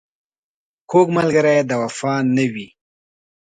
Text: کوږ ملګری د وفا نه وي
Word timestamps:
کوږ 0.89 1.07
ملګری 1.17 1.57
د 1.69 1.71
وفا 1.81 2.13
نه 2.35 2.45
وي 2.53 2.67